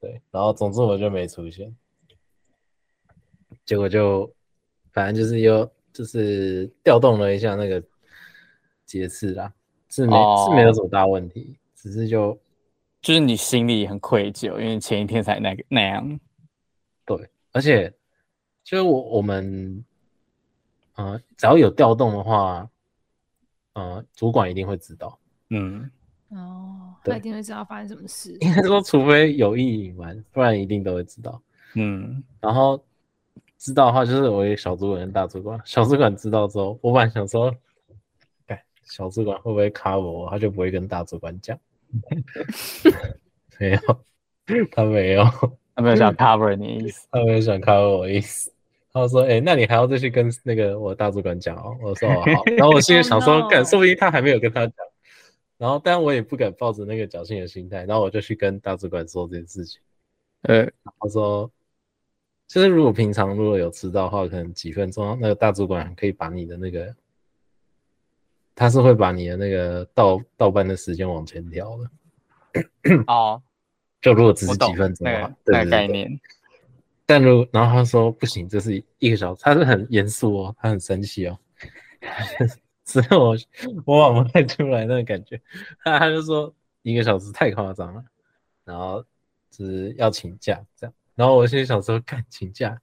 [0.00, 1.74] 对，然后总之我就没出现，
[3.64, 4.32] 结果就
[4.92, 7.82] 反正就是又就是调动了一下那个。
[8.84, 9.50] 节次啦，
[9.88, 12.38] 是没、哦、是没有什么大问题，只是就
[13.02, 16.20] 就是你心里很愧疚，因为前一天才那个那样。
[17.04, 17.92] 对，而且
[18.62, 19.84] 就是我我们，
[20.94, 22.70] 呃，只要有调动的话，
[23.74, 25.18] 呃，主管一定会知道。
[25.50, 25.90] 嗯，
[26.28, 28.36] 哦，他一定会知道发生什么事。
[28.40, 31.42] 应该说，除非有意隐瞒，不然一定都会知道。
[31.74, 32.82] 嗯， 然后
[33.58, 37.52] 知道的话，就是我一个小主管跟大主管，小主管知道之后，我本来想说。
[38.46, 40.28] 哎小主管会不会 cover 我？
[40.28, 41.58] 他就不会跟大主管讲。
[43.58, 43.78] 没有，
[44.72, 45.24] 他没有，
[45.74, 48.52] 他没有想 cover 你意思，他没有想 cover 我意思。
[48.94, 52.42] 他说：“哎、欸，那你还要再去跟那个我大主管讲哦。”我说：“哦好。
[52.58, 54.74] ”然后我心里想说：“干，说不定他还没有跟他讲。”
[55.56, 57.84] 然后，但我也不敢抱着那个侥幸的心态。
[57.84, 59.80] 然后我就去跟大主管说这件事情。
[60.42, 60.66] 呃，
[61.00, 61.50] 他说
[62.46, 66.94] ：“就是如果平常如果有迟到的话，可能几分钟，那个大主管可以把你的那个。”
[68.54, 71.90] 他是会把你的那个到到班的时间往前调的。
[73.06, 73.42] 哦，
[74.00, 76.20] 就如果只是几分钟的话，那个、概念。
[77.04, 81.38] 但如然后他说不行，这是一个小时，他是很严肃哦，他很生气哦。
[82.84, 83.36] 所以我
[83.84, 85.40] 我往不太出来那个感觉，
[85.84, 88.04] 他 他就说一个小时太夸张了，
[88.64, 89.04] 然后
[89.50, 90.94] 就是要请假这样。
[91.14, 92.80] 然后我心里想说，干请假，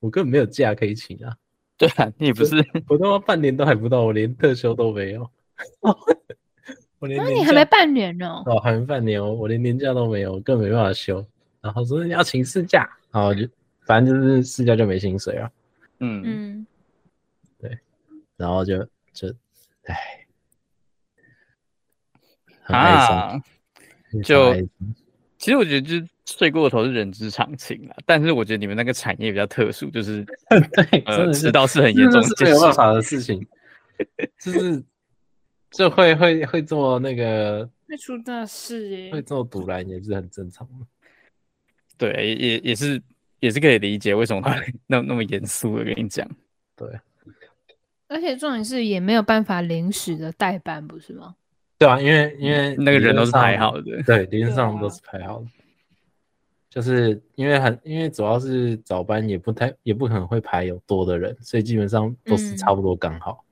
[0.00, 1.36] 我根本没有假可以请啊。
[1.82, 2.54] 对啊，你不是，
[2.86, 5.28] 我他妈半年都还不到，我连特休都没有。
[7.00, 8.40] 我连那你还没半年呢？
[8.46, 11.26] 哦，还没半年哦，我连年假都没有，更没办法休。
[11.60, 13.48] 然后说你要请事假，然后就
[13.84, 15.50] 反正就是事假就没薪水啊。
[15.98, 16.66] 嗯嗯，
[17.58, 17.76] 对，
[18.36, 18.78] 然后就
[19.12, 19.34] 就
[19.86, 20.24] 唉，
[22.66, 23.42] 啊，
[24.22, 24.54] 就
[25.36, 26.06] 其实我觉得就。
[26.24, 30.24] 睡过头是人之常情啊，但是我觉得你们那个产业比较特殊，就是
[30.72, 33.44] 对，呃，迟到是很严重，是没有办法的事情，
[34.40, 34.82] 就是
[35.70, 40.86] 就会会会做那个会出大事耶，会做赌烂也是很正常的，
[41.98, 43.02] 对，也也是
[43.40, 44.54] 也是可以理解为什么他
[44.86, 46.24] 那那么严肃的跟你讲，
[46.76, 46.88] 对，
[48.06, 51.34] 而且重点是也没有办法临时的代班，不是吗？
[51.78, 55.46] 对啊，因为因为那个人都是排好的，对，理论上都是排好的。
[56.72, 63.44] 就是因为很，因为主要是早班也不太，也不可能会排有多的人，所以基本上都是差不多刚好。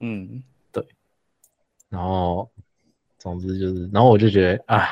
[0.00, 0.86] 嗯，对。
[1.88, 2.50] 然后，
[3.18, 4.88] 总之就是，然后我就觉得啊，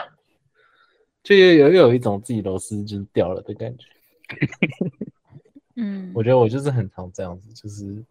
[1.22, 3.84] 就有有有一种自己螺丝就是掉了的感觉。
[5.76, 8.02] 嗯，我觉得我就是很常这样子，就是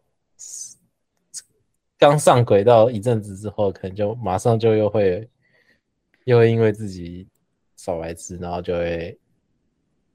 [1.98, 5.28] 刚上轨道一阵子之后，可能就马上就又会，
[6.26, 7.28] 又会因为自己
[7.76, 9.18] 少来吃，然后就会。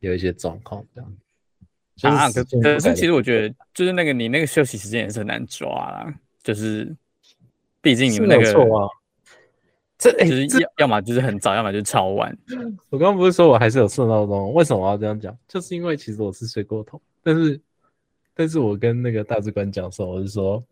[0.02, 1.16] 有一些状况这样，
[1.96, 6.94] 就是、啊，可可是其实我觉得，就是那个你那个休息时间也是很难抓啦，就是
[7.80, 8.44] 毕竟你们那个
[9.98, 12.36] 这、欸、就是要要么就是很早，要么就是超晚。
[12.90, 14.52] 我刚刚不是说我还是有设闹钟？
[14.52, 15.36] 为什么我要这样讲？
[15.46, 17.60] 就是因为其实我是睡过头，但是
[18.34, 20.64] 但是我跟那个大主管讲说，我是说，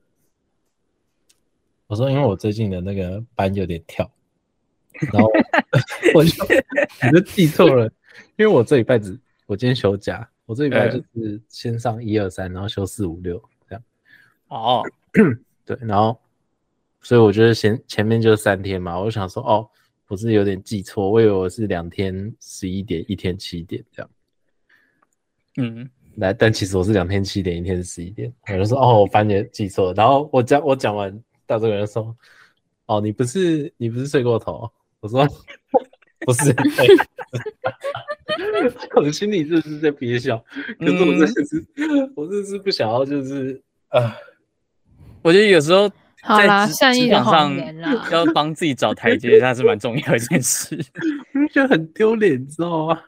[1.87, 4.11] 我说因为我最近的那个班有点跳，
[5.13, 5.31] 然后
[6.13, 6.45] 我就
[7.05, 7.89] 你就记错了，
[8.41, 13.83] 因为我这礼拜只我今天休假，我这礼拜就是先上一二三，然后休四五六这样。
[14.49, 14.83] 哦，
[15.65, 16.19] 对，然后。
[17.03, 19.67] 所以我觉得前前面就三天嘛，我就想说哦，
[20.07, 24.11] 我是有点记错，我以为我是两天十一点，一天七点这样。
[25.57, 28.31] 嗯，来，但其实我是两天七点，一天十一点。
[28.49, 29.95] 我就说哦，我反正记错了。
[29.95, 31.11] 然后我讲我讲完，
[31.47, 32.15] 到这个人说
[32.85, 34.71] 哦，你不是你不是睡过头？
[35.01, 35.27] 我说
[36.27, 36.55] 不是，
[38.95, 40.43] 我的心里就是在憋笑。
[40.79, 44.17] 可是我真的是，嗯、我真的是不想要，就是啊，
[45.23, 45.91] 我觉得有时候。
[46.23, 50.79] 好啦，善意的谎言啦， 要帮自己找台阶，那是蛮重要的一件事。
[51.33, 53.03] 我觉得很丢脸，你知道吗？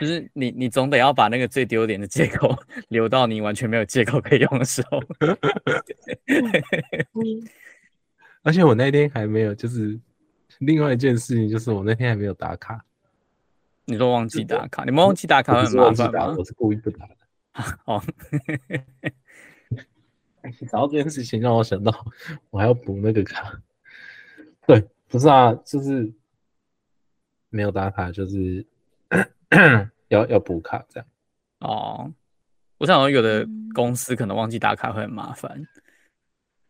[0.00, 4.98] 就是你，你总得要把那个最丢脸的借口留到你完全没有借口可以用的时候。
[8.42, 10.00] 而且我那天还没有，就是
[10.60, 12.82] 另外一件事情，就是我那天还没有打卡。
[13.84, 14.84] 你说忘记打卡？
[14.84, 16.34] 你们忘记打卡很麻烦吗？
[16.38, 17.16] 我是故意不打的。
[17.86, 18.02] 哦。
[20.72, 21.92] 然后这件事情让我想到，
[22.50, 23.60] 我还要补那个卡。
[24.66, 26.10] 对，不是啊，就是
[27.48, 28.64] 没有打卡，就是
[30.08, 31.06] 要要补卡这样。
[31.58, 32.12] 哦，
[32.78, 35.66] 我想有的公司可能忘记打卡会很麻烦，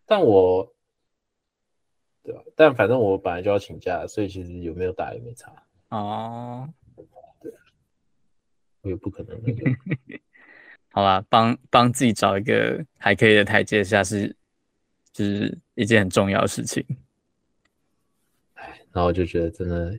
[0.07, 0.73] 但我，
[2.31, 2.43] 对吧？
[2.55, 5.53] 但反正我本来就要请假，所以其实有没有打也没差。
[5.89, 6.69] 哦，
[7.41, 7.53] 对，
[8.83, 9.71] 我也不可能那个。
[10.93, 14.35] 好吧，帮帮自己找一个还可以的台阶下是，
[15.13, 16.85] 就是一件很重要的事情。
[18.55, 19.99] 哎，然后我就觉得真的，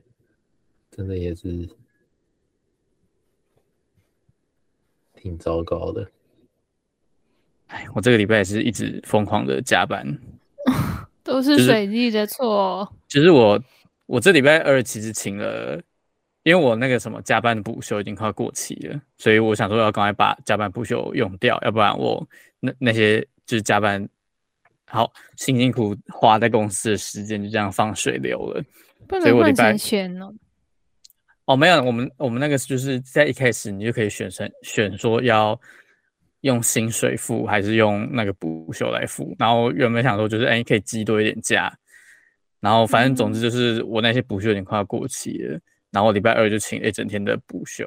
[0.90, 1.70] 真的也是
[5.16, 6.10] 挺糟糕的。
[7.68, 10.06] 哎，我这个礼拜也是一直疯狂的加班，
[11.32, 12.88] 都是水逆的错。
[13.08, 13.64] 其实、就是、我
[14.06, 15.82] 我这礼拜二其实请了。
[16.44, 22.28] 因为我那个什么加班的补休已经快过期了，所以我想说要赶快把加班补休用掉，要不然我
[22.60, 24.10] 那那些就是加班
[24.88, 28.64] 好辛辛苦花在公司的时间就这样放水流了。
[29.08, 30.34] 不能换成钱哦。
[31.46, 35.62] 哦，没有，我们我们那个就是在一开始你就可以选成选说要
[36.42, 41.76] 用薪水付还是用那个补休来付，然后原本想说就是哎你可以积多一点假，
[42.60, 45.56] 然后反正总之就是我那些补休已经快要过期了。
[45.56, 47.86] 嗯然后礼拜二就请了一整天的补休，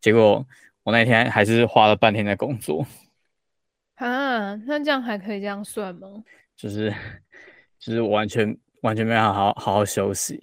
[0.00, 0.42] 结果
[0.82, 2.86] 我那天还是花了半天在工作。
[3.96, 6.08] 啊，那这样还可以这样算吗？
[6.56, 6.90] 就是，
[7.78, 10.42] 就是我完全完全没有好好好好休息，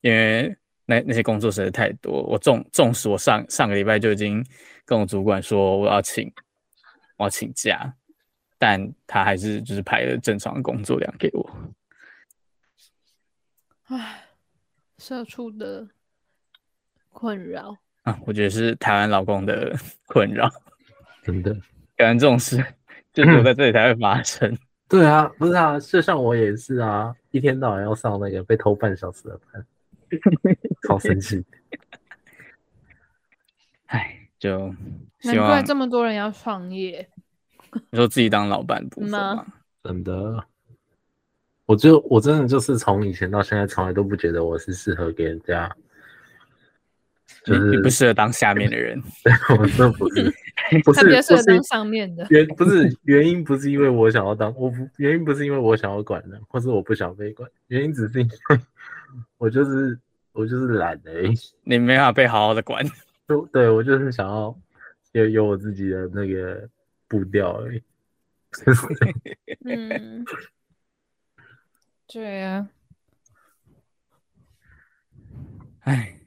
[0.00, 0.56] 因为
[0.86, 2.22] 那那些工作实在太多。
[2.22, 4.46] 我纵纵使我上上个礼拜就已经
[4.84, 6.32] 跟我主管说我要请
[7.22, 7.94] 我要请假，
[8.58, 11.50] 但他还是就是排了正常的工作量给我。
[13.84, 14.24] 唉，
[14.98, 15.88] 社畜的。
[17.14, 19.76] 困扰啊，我觉得是台湾老公的
[20.08, 20.50] 困扰，
[21.22, 21.54] 真的，
[21.94, 22.56] 感觉这种事
[23.12, 24.58] 就只有在这里才会发生。
[24.88, 29.66] 对啊，不是啊，就像我也是啊，一天到晚要上那个被偷半小时的班，
[30.88, 31.44] 好生气。
[33.88, 34.74] 哎，就
[35.24, 37.10] 难怪这么多人要创业。
[37.90, 39.44] 你说自己当老板不吗？
[39.82, 40.44] 真的，
[41.66, 45.70] 我就我真的就是从以前到现在，从来都不觉得我是适合给人家。
[47.44, 50.32] 就是你不适合当下面的人， 对，我真的不是，
[50.84, 52.24] 不是，他比较适合当上面的。
[52.30, 58.60] 原不是原因，不是因为我想要当，我不原因不是因为我想要管人，或是我不想被管，原因只是因为
[59.38, 59.98] 我就是
[60.32, 61.34] 我就是懒而已。
[61.64, 62.84] 你没法被好好的管，
[63.26, 64.56] 就对我就是想要
[65.10, 66.68] 有有我自己的那个
[67.12, 67.82] 步调而已。
[69.68, 70.24] 嗯，
[72.06, 72.68] 对啊，
[75.80, 76.18] 哎。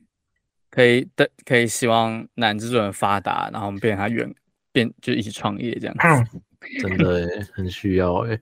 [0.70, 4.30] 可以的，可以希望男制作人发达，然后我们变成他原
[4.74, 6.42] 变就一起创业这样子，
[6.82, 8.38] 真的诶很需要哎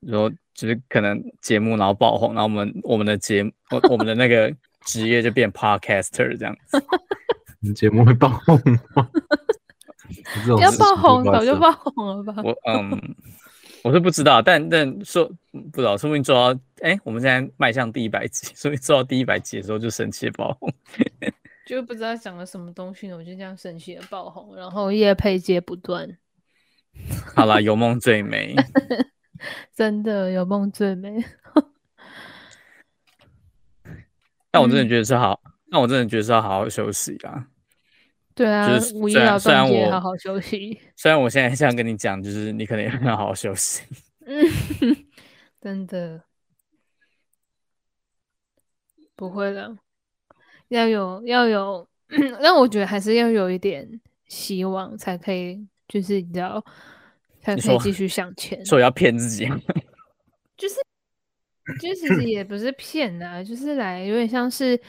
[0.00, 4.50] 然后就是可能节目然后爆红，然后我们我们的节目 我我们的那个
[4.86, 6.82] 职业就变 podcaster 这样子。
[7.58, 8.58] 你 节目会爆红
[8.96, 9.10] 吗？
[10.60, 12.42] 要爆红早就爆红了吧？
[12.42, 13.14] 我嗯。
[13.82, 15.24] 我是不知道，但但说
[15.72, 20.70] 不知道，说不定做到哎、欸，我们现在迈向第一百集， 所以做到第一百集的时候就神奇的爆红，
[21.64, 26.18] 就不知道讲了什么东西呢，我就这样神奇的爆红，然后夜配接不断。
[27.34, 28.54] 好啦，有梦最美，
[29.74, 31.24] 真的有梦最美。
[34.50, 35.40] 但我真的觉得是好，
[35.70, 37.46] 那、嗯、我真的觉得是要好好休息啊。
[38.40, 40.80] 对啊，就是五一要断电，好好休息。
[40.96, 43.82] 虽然我现在这样跟你讲，就是你可能也要好好休息。
[44.24, 44.96] 嗯，
[45.60, 46.22] 真的
[49.14, 49.76] 不会了，
[50.68, 51.86] 要有要有，
[52.40, 53.86] 但我觉得还是要有一点
[54.26, 56.64] 希望，才可以，就是你知道，
[57.42, 58.64] 才可以继续向前。
[58.64, 59.44] 所以要骗自己，
[60.56, 60.76] 就是，
[61.78, 64.80] 就其实也不是骗啊，就是来有点像是。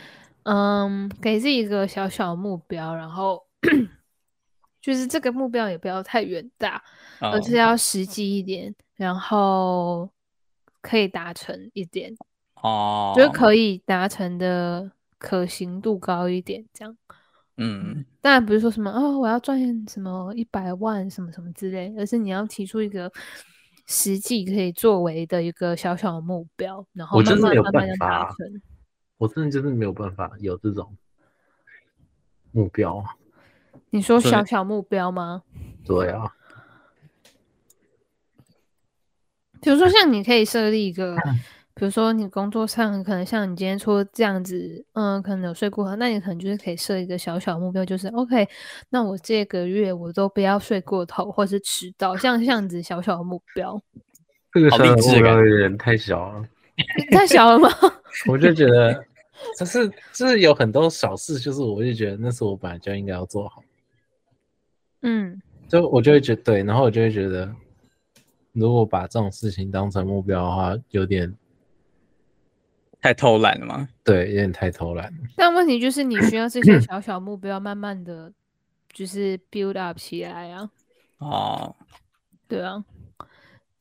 [0.43, 3.45] 嗯，给自己一个小小目标，然后
[4.81, 6.83] 就是这个目标也不要太远大
[7.19, 7.35] ，oh.
[7.35, 10.09] 而是要实际一点，然后
[10.81, 12.11] 可以达成一点
[12.55, 13.15] 哦，oh.
[13.15, 16.97] 就是可以达成的可行度高一点，这样。
[17.57, 23.11] 嗯，当然不是说什么哦，我要赚什么一百万什么什么之类，而是你要提出一个
[23.85, 28.61] 实际可以作为的一个小小的目标，然后慢慢慢慢的达成。
[29.21, 30.97] 我真的就是没有办法有这种
[32.51, 33.03] 目标。
[33.91, 35.43] 你说小小目标吗？
[35.85, 36.33] 对啊。
[39.61, 41.15] 比如说，像你可以设立一个，
[41.75, 48.49] 比如说你工作上可能像你今天说这样子，嗯，可能有睡过头，那你可能就是可以设一个小小目标，就是 OK，
[48.89, 53.79] 那我这个月我都不要睡过头或是迟到，像这样子小小的目标。
[54.51, 56.43] 这个小小目标有点太小了。
[57.13, 57.69] 太小了吗？
[58.27, 59.05] 我就觉得。
[59.57, 63.63] 就是就是有很多小事，就是我就觉得那是我本来就应该要做好。
[65.01, 67.53] 嗯，就我就会觉得对，然后我就会觉得，
[68.53, 71.35] 如果把这种事情当成目标的话，有点
[73.01, 73.89] 太偷懒了吗？
[74.03, 75.11] 对，有点太偷懒。
[75.35, 78.31] 但问题就是，你需要这些小小目标，慢慢的
[78.93, 80.69] 就是 build up 起来啊。
[81.17, 81.75] 哦，
[82.47, 82.83] 对啊。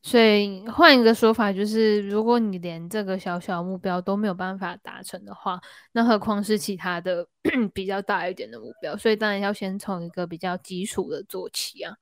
[0.03, 5.61] 所以换一个说法，就是如果你连这个小小目标都没有办法达成的话，
[5.93, 7.27] 那何况是其他的
[7.75, 8.97] 比较大一点的目标？
[8.97, 11.95] 所以当然要先从一个比较基础的做起啊。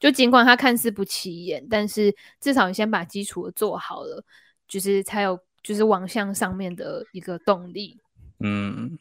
[0.00, 4.24] 就尽管它看似不起眼，但是至少你先把基础的做好了，
[4.66, 8.00] 就是才有就是往向上面的一个动力。
[8.40, 8.98] 嗯。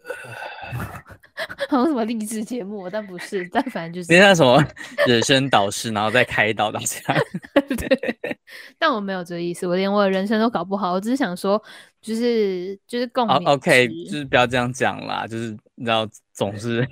[1.68, 4.62] 好像什么励志节目，但不是，但反正就是你像什么
[5.06, 7.14] 人生导师，然后再开导大家。
[7.76, 8.38] 对，
[8.78, 11.62] 但我没有这个意思，我连我的人生都搞不好，我只是想说，
[12.02, 13.36] 就是就是共鸣。
[13.36, 16.86] Oh, OK，就是不要这样讲啦，就是你知道， 总是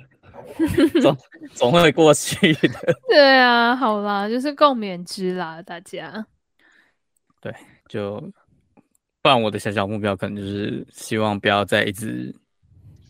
[1.01, 1.17] 总
[1.53, 2.69] 总会过去的。
[3.07, 6.25] 对啊，好啦，就是共勉之啦，大家。
[7.41, 7.53] 对，
[7.87, 8.19] 就
[9.21, 12.35] 不然我的小小目标可能就是希望不要再一直。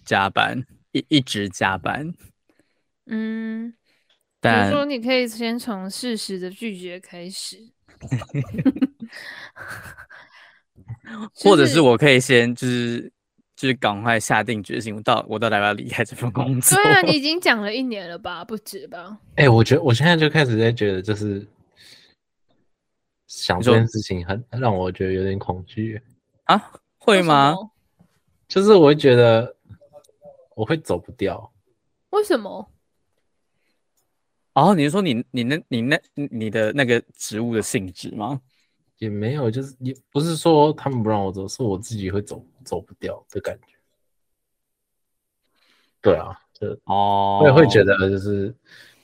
[0.09, 2.11] 加班一一直加班，
[3.05, 3.71] 嗯，
[4.39, 7.57] 但比如说你可以先从事实的拒绝开始，
[11.35, 13.13] 或者是我可以先就是
[13.55, 16.75] 就是赶快下定决心，我到我到底要不要离开这份工作？
[16.81, 19.15] 对啊，你已 经讲了一年了吧，不止吧？
[19.35, 21.45] 哎、欸，我觉得我现在就开始在觉得，就是
[23.27, 26.01] 想这件事情很让我觉得有点恐惧
[26.45, 27.53] 啊，会吗？
[28.47, 29.55] 就是我会觉得。
[30.59, 31.49] 我会走不掉，
[32.09, 32.69] 为什么？
[34.55, 38.41] 哦，你是说你你那你那你的那个职务的性质吗？
[38.97, 43.77] 也没有，就是也不是说他们不让我走，是我自己会走走不掉的感觉。
[46.01, 48.53] 对啊，就哦，我也会觉得就是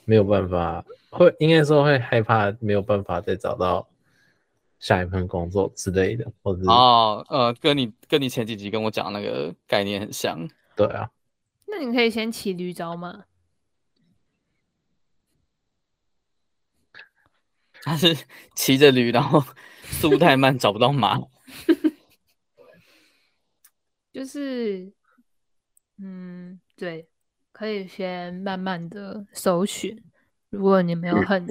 [0.04, 3.88] 没有办法，会应该说会害怕没有办法再找到
[4.78, 10.46] 下一份工作之类的，或者哦呃，跟你跟你前几集跟我讲那个概念很像，
[10.76, 11.10] 对啊。
[11.66, 13.24] 那你可以先骑驴找马。
[17.82, 18.16] 他是
[18.54, 19.44] 骑着驴，然后
[19.84, 21.20] 速度太慢，找不到马。
[24.12, 24.92] 就是，
[25.98, 27.08] 嗯，对，
[27.52, 30.02] 可以先慢慢的搜寻。
[30.50, 31.46] 如果你没有很，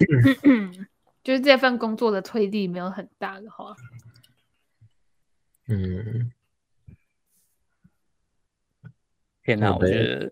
[1.24, 3.76] 就是这份工作的推力没有很大的话，
[5.68, 6.32] 嗯。
[9.46, 10.32] 天哪，我觉得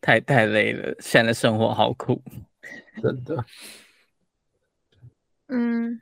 [0.00, 2.22] 太太累了，现在的生活好苦，
[3.02, 3.44] 真的。
[5.48, 6.00] 嗯，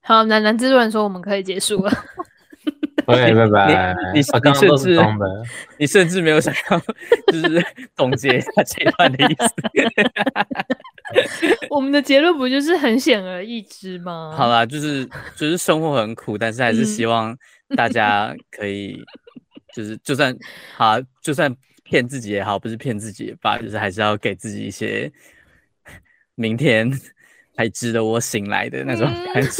[0.00, 1.92] 好，喃喃自润说我们可以结束了。
[3.04, 3.94] OK，拜拜。
[4.12, 4.98] 你你甚至
[5.78, 6.78] 你甚至没有想要
[7.32, 9.54] 就是总结一下这一段的意思。
[11.70, 14.34] 我们的结论不就是很显而易知吗？
[14.36, 17.36] 好啦，就是就是生活很苦，但是还是希望
[17.76, 19.02] 大家可以。
[19.74, 20.36] 就是，就算
[20.76, 21.54] 好，就算
[21.84, 25.10] 骗自己也好，不是骗自己也罢，就是还是要给自己一些
[26.34, 26.90] 明天
[27.56, 29.50] 还值得我醒来的那种感觉。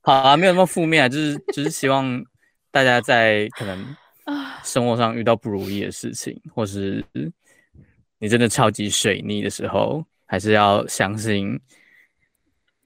[0.00, 2.24] 好啊，没有那么负面啊，就是就是希望
[2.70, 3.96] 大家在可能
[4.64, 7.04] 生活上遇到不如意的事情，或是
[8.18, 11.60] 你真的超级水逆的时候，还是要相信，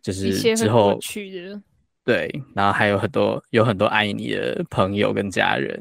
[0.01, 1.63] 就是之后去的。
[2.05, 5.79] 对，然后还有很多有很多爱你的朋友跟家人，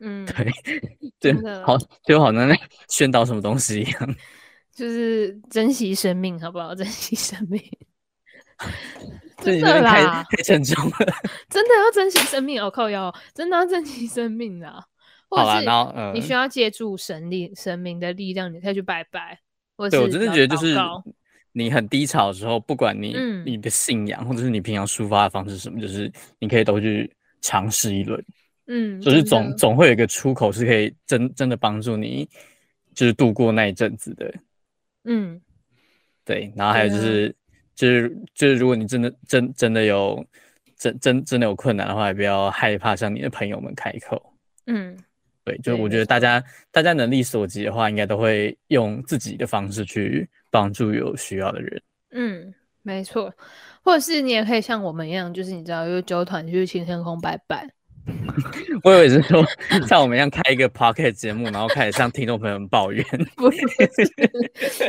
[0.00, 0.50] 嗯，对，
[1.20, 2.58] 真的好，就好像在
[2.88, 4.16] 宣导什么东西一样，
[4.74, 6.74] 就是珍惜生命，好不好？
[6.74, 7.62] 珍惜生命，
[9.38, 10.96] 真的啦，太沉重了，
[11.50, 14.82] 真的要珍惜生命，我靠腰，真的要珍惜生命啊！
[15.28, 19.38] 好啦，然后嗯，你需要借助神力、神明的力量，你再去拜拜。
[19.90, 20.74] 对，我真的觉得就是。
[21.52, 28.24] 你很低潮的时候，不管你、嗯、你的信仰或者是你平常抒发的方式是什么，就是你可以都去尝试一轮，
[28.68, 32.28] 嗯，就是总总会有一个出口是可以真真的帮助你，
[32.94, 34.32] 就是度过那一阵子的，
[35.04, 35.40] 嗯，
[36.24, 36.52] 对。
[36.54, 37.34] 然后还有就是、嗯、
[37.74, 40.24] 就是就是如果你真的真真的有
[40.76, 44.34] 真真真的有困难的话，也不要害怕向你的朋友们开口，
[44.66, 44.96] 嗯，
[45.44, 45.58] 对。
[45.58, 46.40] 就是我觉得大家
[46.70, 50.28] 大家能力所及的话，应该都会用自己的方式去。
[50.50, 53.32] 帮助有需要的人，嗯，没错，
[53.82, 57.68] 或者是你也可以像我们一样，就是你知道，有九团去青天空拜拜。
[58.82, 59.44] 我以为是说
[59.86, 63.04] 像我们一样开一个 podcast 节目，然后开始向听众朋友们抱怨。
[63.36, 63.60] 不是，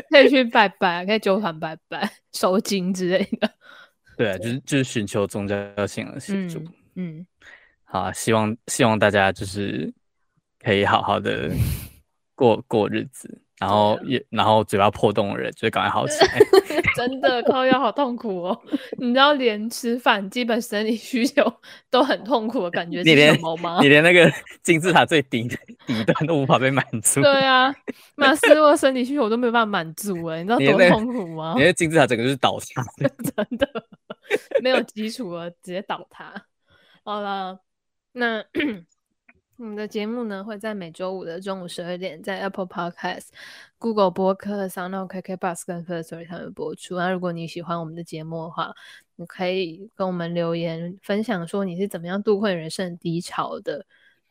[0.10, 3.52] 可以去拜拜，可以九团拜拜、收金之类的。
[4.18, 6.60] 对啊，就是就是寻求宗教性的协助。
[6.96, 7.28] 嗯，嗯
[7.84, 9.94] 好啊，希望希望大家就是
[10.60, 11.52] 可以好好的
[12.34, 13.42] 过过日子。
[13.62, 16.40] 然后也，然后嘴巴破洞的人就赶快好起来。
[16.98, 18.62] 真的，靠药好痛苦哦！
[18.98, 21.44] 你知道，连吃饭基本生理需求
[21.92, 23.78] 都很痛苦的感觉是什么吗？
[23.80, 24.34] 你连，你连那个
[24.64, 27.22] 金字塔最顶底端都无法被满足。
[27.22, 27.72] 对啊，
[28.18, 31.54] 马斯洛生理需求我都没有办法满足哎，你知道多痛苦吗？
[31.56, 33.68] 你的金字塔整个就是倒塌，真的
[34.64, 36.34] 没有基础了，直接倒塌。
[37.04, 37.60] 好了，
[38.14, 38.44] 那。
[39.58, 43.28] 我们的节目呢，会在每周五的中午十二点，在 Apple Podcast、
[43.78, 46.98] Google 播客、SoundOn、KKBox 跟 Firstory 上面播出。
[46.98, 48.74] 那如果你喜欢我们的节目的话，
[49.18, 53.86] 你可以跟我们留言分享，说你是怎么样度过人生低潮的。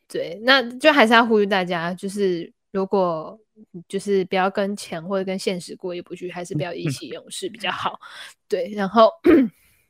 [0.09, 3.39] 对，那就还是要呼吁大家，就是如果
[3.87, 7.97] 就是不要跟钱或者跟现实过意不去，还是不要意气用事比较好。
[8.49, 9.09] 对，然后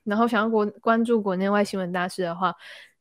[0.03, 2.53] 然后想要国关注国内外新闻大事的话，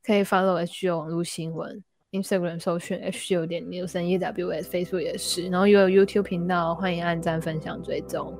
[0.03, 1.85] 可以 follow HGO 网络新闻。
[2.13, 8.37] Instagram 搜寻 HGO 点 News，EWS，Facebook 也是，然后又有 YouTube 频道，欢迎按赞、分享、追踪。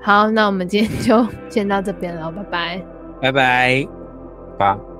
[0.00, 2.84] 好，那我们今天就先到这边了，拜拜，
[3.20, 3.88] 拜拜，
[4.58, 4.91] 拜。